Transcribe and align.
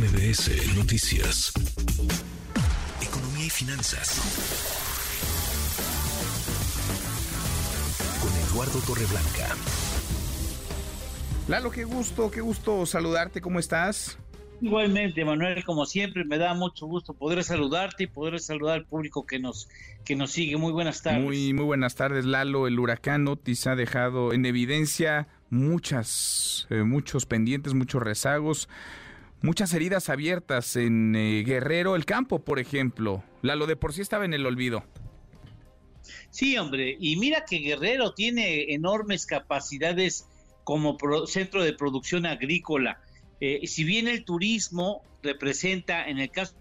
MBS 0.00 0.78
Noticias. 0.78 1.52
Economía 3.02 3.44
y 3.44 3.50
finanzas. 3.50 4.18
Con 8.22 8.32
Eduardo 8.48 8.78
Torreblanca. 8.86 9.54
Lalo, 11.48 11.70
qué 11.70 11.84
gusto, 11.84 12.30
qué 12.30 12.40
gusto 12.40 12.86
saludarte, 12.86 13.42
¿cómo 13.42 13.58
estás? 13.58 14.18
Igualmente, 14.62 15.22
Manuel, 15.22 15.62
como 15.64 15.84
siempre, 15.84 16.24
me 16.24 16.38
da 16.38 16.54
mucho 16.54 16.86
gusto 16.86 17.12
poder 17.12 17.44
saludarte 17.44 18.04
y 18.04 18.06
poder 18.06 18.40
saludar 18.40 18.76
al 18.76 18.86
público 18.86 19.26
que 19.26 19.38
nos, 19.38 19.68
que 20.06 20.16
nos 20.16 20.30
sigue. 20.30 20.56
Muy 20.56 20.72
buenas 20.72 21.02
tardes. 21.02 21.22
Muy, 21.22 21.52
muy 21.52 21.66
buenas 21.66 21.94
tardes, 21.94 22.24
Lalo. 22.24 22.66
El 22.66 22.78
huracán 22.78 23.28
Otis 23.28 23.66
ha 23.66 23.76
dejado 23.76 24.32
en 24.32 24.46
evidencia 24.46 25.28
muchas, 25.50 26.68
eh, 26.70 26.84
muchos 26.84 27.26
pendientes, 27.26 27.74
muchos 27.74 28.02
rezagos, 28.02 28.70
muchas 29.42 29.72
heridas 29.74 30.08
abiertas 30.08 30.76
en 30.76 31.14
eh, 31.14 31.42
Guerrero, 31.44 31.96
el 31.96 32.04
campo, 32.04 32.44
por 32.44 32.58
ejemplo. 32.58 33.22
Lalo, 33.42 33.66
de 33.66 33.76
por 33.76 33.92
sí 33.92 34.00
estaba 34.00 34.24
en 34.24 34.34
el 34.34 34.46
olvido. 34.46 34.84
Sí, 36.30 36.56
hombre, 36.58 36.96
y 37.00 37.16
mira 37.16 37.44
que 37.44 37.58
Guerrero 37.58 38.14
tiene 38.14 38.72
enormes 38.72 39.26
capacidades 39.26 40.26
como 40.64 40.96
centro 41.26 41.64
de 41.64 41.72
producción 41.72 42.26
agrícola. 42.26 43.00
Eh, 43.40 43.66
si 43.66 43.84
bien 43.84 44.06
el 44.06 44.24
turismo 44.24 45.02
representa, 45.22 46.08
en 46.08 46.18
el 46.18 46.30
caso 46.30 46.54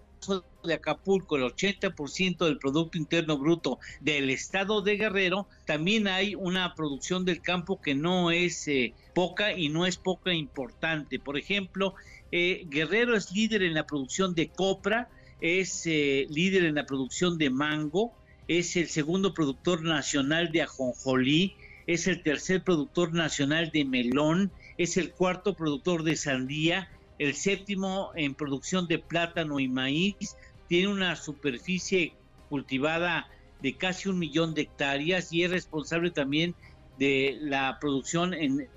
de 0.63 0.73
Acapulco, 0.73 1.37
el 1.37 1.43
80% 1.43 2.45
del 2.45 2.57
Producto 2.57 2.97
Interno 2.97 3.37
Bruto 3.37 3.79
del 4.01 4.29
estado 4.29 4.81
de 4.81 4.97
Guerrero, 4.97 5.47
también 5.65 6.07
hay 6.07 6.35
una 6.35 6.75
producción 6.75 7.25
del 7.25 7.41
campo 7.41 7.81
que 7.81 7.95
no 7.95 8.31
es 8.31 8.67
eh, 8.67 8.93
poca 9.13 9.53
y 9.53 9.69
no 9.69 9.85
es 9.85 9.97
poca 9.97 10.33
importante. 10.33 11.19
Por 11.19 11.37
ejemplo, 11.37 11.95
eh, 12.31 12.65
Guerrero 12.69 13.15
es 13.15 13.31
líder 13.31 13.63
en 13.63 13.73
la 13.73 13.87
producción 13.87 14.35
de 14.35 14.49
copra, 14.49 15.09
es 15.41 15.85
líder 15.85 16.65
en 16.65 16.75
la 16.75 16.85
producción 16.85 17.37
de 17.37 17.49
mango, 17.49 18.13
es 18.49 18.75
el 18.75 18.87
segundo 18.87 19.33
productor 19.33 19.83
nacional 19.83 20.51
de 20.51 20.63
ajonjolí, 20.63 21.55
es 21.85 22.07
el 22.07 22.21
tercer 22.21 22.63
productor 22.63 23.13
nacional 23.13 23.71
de 23.71 23.85
melón, 23.85 24.51
es 24.77 24.97
el 24.97 25.11
cuarto 25.11 25.55
productor 25.55 26.03
de 26.03 26.15
sandía, 26.15 26.89
el 27.19 27.35
séptimo 27.35 28.11
en 28.15 28.33
producción 28.33 28.87
de 28.87 28.97
plátano 28.97 29.59
y 29.59 29.67
maíz, 29.67 30.35
tiene 30.67 30.87
una 30.87 31.15
superficie 31.15 32.13
cultivada 32.49 33.27
de 33.61 33.75
casi 33.75 34.09
un 34.09 34.17
millón 34.17 34.53
de 34.53 34.61
hectáreas 34.61 35.31
y 35.31 35.43
es 35.43 35.51
responsable 35.51 36.11
también 36.11 36.55
de 36.97 37.37
la 37.41 37.77
producción 37.79 38.33
en 38.33 38.67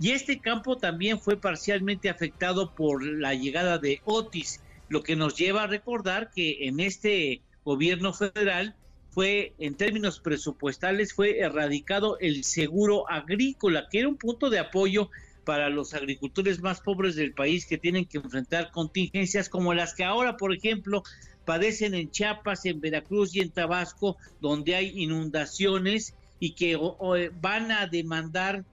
y 0.00 0.10
este 0.12 0.40
campo 0.40 0.78
también 0.78 1.20
fue 1.20 1.36
parcialmente 1.36 2.08
afectado 2.08 2.74
por 2.74 3.04
la 3.04 3.34
llegada 3.34 3.76
de 3.76 4.00
Otis, 4.04 4.60
lo 4.88 5.02
que 5.02 5.14
nos 5.14 5.36
lleva 5.36 5.64
a 5.64 5.66
recordar 5.66 6.30
que 6.30 6.66
en 6.66 6.80
este 6.80 7.42
gobierno 7.64 8.14
federal 8.14 8.74
fue, 9.10 9.54
en 9.58 9.76
términos 9.76 10.20
presupuestales, 10.20 11.12
fue 11.12 11.38
erradicado 11.38 12.18
el 12.18 12.44
seguro 12.44 13.08
agrícola, 13.10 13.88
que 13.90 14.00
era 14.00 14.08
un 14.08 14.16
punto 14.16 14.50
de 14.50 14.58
apoyo 14.58 15.10
para 15.44 15.68
los 15.68 15.94
agricultores 15.94 16.60
más 16.60 16.80
pobres 16.80 17.16
del 17.16 17.32
país 17.32 17.66
que 17.66 17.78
tienen 17.78 18.06
que 18.06 18.18
enfrentar 18.18 18.70
contingencias 18.70 19.48
como 19.48 19.74
las 19.74 19.94
que 19.94 20.04
ahora, 20.04 20.36
por 20.36 20.54
ejemplo, 20.54 21.02
padecen 21.44 21.94
en 21.94 22.10
Chiapas, 22.10 22.64
en 22.64 22.80
Veracruz 22.80 23.34
y 23.34 23.40
en 23.40 23.50
Tabasco, 23.50 24.16
donde 24.40 24.74
hay 24.74 25.02
inundaciones 25.02 26.14
y 26.40 26.52
que 26.52 26.78
van 27.40 27.70
a 27.70 27.86
demandar 27.86 28.64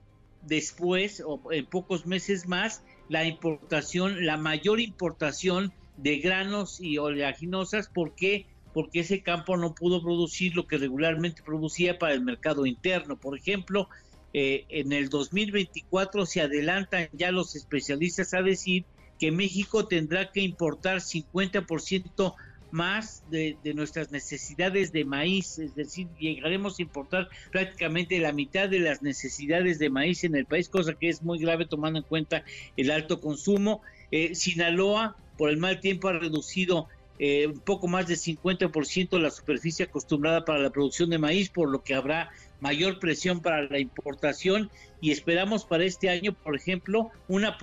después 0.42 1.22
o 1.26 1.40
en 1.52 1.66
pocos 1.66 2.06
meses 2.06 2.48
más 2.48 2.84
la 3.10 3.26
importación, 3.26 4.26
la 4.26 4.38
mayor 4.38 4.80
importación 4.80 5.74
de 5.98 6.18
granos 6.18 6.80
y 6.80 6.98
oleaginosas 6.98 7.90
porque 7.94 8.48
porque 8.74 9.02
ese 9.02 9.22
campo 9.22 9.58
no 9.58 9.76
pudo 9.76 10.02
producir 10.02 10.56
lo 10.56 10.66
que 10.66 10.78
regularmente 10.78 11.44
producía 11.44 12.00
para 12.00 12.14
el 12.14 12.22
mercado 12.22 12.66
interno. 12.66 13.18
Por 13.18 13.38
ejemplo, 13.38 13.90
eh, 14.34 14.66
en 14.70 14.94
el 14.94 15.10
2024 15.10 16.26
se 16.26 16.42
adelantan 16.42 17.10
ya 17.14 17.32
los 17.32 17.56
especialistas 17.56 18.34
a 18.34 18.42
decir 18.42 18.86
que 19.20 19.32
México 19.32 19.88
tendrá 19.88 20.32
que 20.32 20.42
importar 20.42 20.98
50% 20.98 22.34
más 22.72 23.24
de, 23.30 23.58
nuestras 23.76 24.12
necesidades 24.12 24.92
de 24.92 25.06
maíz, 25.06 25.60
es 25.60 25.76
decir, 25.76 26.08
llegaremos 26.20 26.80
a 26.80 26.82
importar 26.82 27.30
prácticamente 27.52 28.18
la 28.20 28.32
mitad 28.32 28.70
de 28.70 28.80
las 28.80 29.02
necesidades 29.02 29.78
de 29.78 29.90
maíz 29.90 30.24
en 30.24 30.36
el 30.36 30.46
país, 30.46 30.70
cosa 30.70 30.94
que 30.94 31.10
es 31.10 31.22
muy 31.22 31.38
grave 31.40 31.66
tomando 31.66 32.00
en 32.00 32.06
cuenta 32.06 32.44
el 32.78 32.92
alto 32.92 33.20
consumo. 33.20 33.82
Eh, 34.10 34.36
Sinaloa, 34.36 35.18
por 35.38 35.50
el 35.50 35.58
mal 35.58 35.80
tiempo, 35.82 36.08
ha 36.08 36.14
reducido 36.14 36.88
eh, 37.24 37.46
un 37.46 37.60
poco 37.60 37.88
más 37.88 38.08
de 38.08 38.16
50% 38.16 39.20
la 39.20 39.30
superficie 39.30 39.86
acostumbrada 39.86 40.44
para 40.44 40.58
la 40.58 40.72
producción 40.72 41.12
de 41.12 41.20
maíz, 41.20 41.50
por 41.50 41.70
lo 41.70 41.84
que 41.84 41.94
habrá 41.94 42.32
mayor 42.62 42.98
presión 42.98 43.42
para 43.42 43.62
la 43.62 43.78
importación 43.78 44.72
y 45.02 45.12
esperamos 45.12 45.64
para 45.64 45.86
este 45.86 46.10
año, 46.10 46.34
por 46.34 46.56
ejemplo, 46.56 47.12
una, 47.28 47.60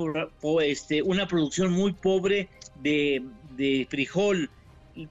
este, 0.63 1.03
una 1.03 1.27
producción 1.27 1.73
muy 1.73 1.93
pobre 1.93 2.49
de, 2.85 3.25
de 3.57 3.85
frijol, 3.91 4.49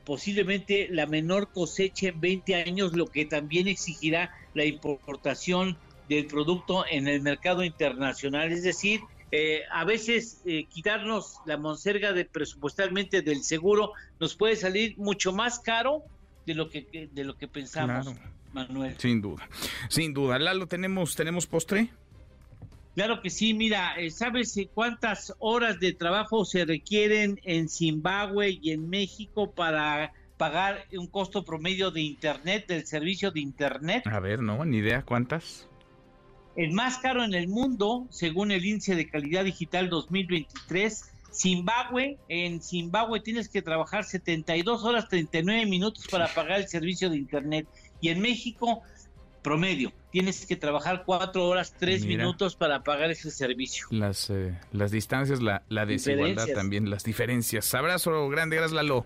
posiblemente 0.05 0.87
la 0.91 1.07
menor 1.07 1.51
cosecha 1.51 2.07
en 2.07 2.21
20 2.21 2.55
años, 2.55 2.93
lo 2.93 3.07
que 3.07 3.25
también 3.25 3.67
exigirá 3.67 4.33
la 4.53 4.63
importación 4.63 5.77
del 6.07 6.25
producto 6.25 6.85
en 6.89 7.09
el 7.09 7.21
mercado 7.21 7.65
internacional. 7.65 8.53
Es 8.53 8.63
decir, 8.63 9.01
eh, 9.31 9.63
a 9.71 9.83
veces 9.83 10.41
eh, 10.45 10.65
quitarnos 10.65 11.39
la 11.45 11.57
monserga 11.57 12.13
de 12.13 12.25
presupuestalmente 12.25 13.21
del 13.21 13.43
seguro 13.43 13.91
nos 14.19 14.35
puede 14.35 14.55
salir 14.55 14.97
mucho 14.97 15.33
más 15.33 15.59
caro 15.59 16.03
de 16.45 16.55
lo 16.55 16.69
que 16.69 17.09
de 17.11 17.23
lo 17.25 17.37
que 17.37 17.47
pensamos, 17.47 18.15
Manuel. 18.53 18.95
Sin 18.97 19.21
duda, 19.21 19.49
sin 19.89 20.13
duda. 20.13 20.39
Lalo, 20.39 20.67
tenemos 20.67 21.15
tenemos 21.15 21.45
postre. 21.45 21.89
Claro 22.95 23.21
que 23.21 23.29
sí, 23.29 23.53
mira, 23.53 23.95
eh, 23.99 24.09
¿sabes 24.09 24.59
cuántas 24.73 25.35
horas 25.37 25.79
de 25.79 25.93
trabajo 25.93 26.45
se 26.45 26.65
requieren 26.65 27.39
en 27.43 27.69
Zimbabue 27.69 28.57
y 28.61 28.71
en 28.71 28.89
México 28.89 29.51
para 29.51 30.13
pagar 30.37 30.85
un 30.97 31.05
costo 31.07 31.43
promedio 31.43 31.91
de 31.91 32.01
Internet, 32.01 32.65
del 32.67 32.87
servicio 32.87 33.29
de 33.29 33.41
Internet? 33.41 34.07
A 34.07 34.19
ver, 34.19 34.41
no, 34.41 34.63
ni 34.65 34.77
idea 34.77 35.03
cuántas 35.03 35.67
el 36.57 36.73
más 36.73 36.97
caro 36.97 37.23
en 37.23 37.35
el 37.35 37.47
mundo, 37.47 38.07
según 38.09 38.51
el 38.51 38.65
índice 38.65 38.95
de 38.95 39.07
calidad 39.07 39.45
digital 39.45 39.89
2023. 39.89 41.11
Zimbabue, 41.31 42.17
en 42.29 42.61
Zimbabue 42.63 43.19
tienes 43.19 43.47
que 43.47 43.61
trabajar 43.61 44.03
72 44.03 44.83
horas 44.83 45.07
39 45.07 45.67
minutos 45.67 46.07
para 46.07 46.27
pagar 46.33 46.59
el 46.59 46.67
servicio 46.67 47.11
de 47.11 47.17
internet 47.17 47.67
y 48.01 48.09
en 48.09 48.21
México 48.21 48.81
promedio 49.43 49.91
tienes 50.09 50.47
que 50.47 50.55
trabajar 50.55 51.03
4 51.05 51.47
horas 51.47 51.75
3 51.77 52.05
minutos 52.05 52.55
para 52.55 52.81
pagar 52.81 53.11
ese 53.11 53.29
servicio. 53.29 53.85
Las 53.91 54.31
eh, 54.31 54.57
las 54.71 54.89
distancias, 54.89 55.43
la, 55.43 55.61
la 55.69 55.85
desigualdad 55.85 56.47
también, 56.55 56.89
las 56.89 57.03
diferencias. 57.03 57.71
Abrazo 57.75 58.29
grande, 58.29 58.55
gracias 58.55 58.73
Lalo. 58.73 59.05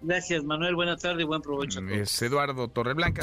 Gracias 0.00 0.42
Manuel, 0.42 0.74
buena 0.74 0.96
tarde 0.96 1.22
y 1.22 1.26
buen 1.26 1.42
provecho. 1.42 1.80
Es 1.86 2.20
Eduardo 2.22 2.66
Torreblanca 2.66 3.22